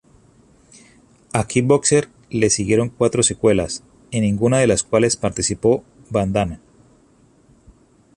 A 1.31 1.45
"Kickboxer" 1.45 2.09
le 2.31 2.49
siguieron 2.49 2.89
cuatro 2.89 3.21
secuelas, 3.21 3.83
en 4.09 4.23
ninguna 4.23 4.57
de 4.57 4.65
las 4.65 4.81
cuales 4.81 5.15
participó 5.15 5.83
Van 6.09 6.33
Damme. 6.33 6.57